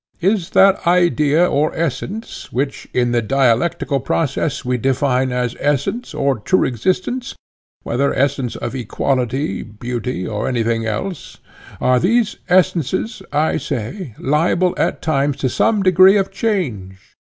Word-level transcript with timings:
Is 0.21 0.49
that 0.57 0.87
idea 0.87 1.47
or 1.47 1.75
essence, 1.75 2.51
which 2.51 2.87
in 2.91 3.11
the 3.11 3.21
dialectical 3.21 3.99
process 3.99 4.65
we 4.65 4.79
define 4.79 5.31
as 5.31 5.55
essence 5.59 6.15
or 6.15 6.39
true 6.39 6.63
existence—whether 6.65 8.11
essence 8.15 8.55
of 8.55 8.73
equality, 8.73 9.61
beauty, 9.61 10.25
or 10.25 10.47
anything 10.47 10.87
else—are 10.87 11.99
these 11.99 12.37
essences, 12.49 13.21
I 13.31 13.57
say, 13.57 14.15
liable 14.17 14.73
at 14.75 15.03
times 15.03 15.37
to 15.37 15.49
some 15.49 15.83
degree 15.83 16.17
of 16.17 16.31
change? 16.31 16.97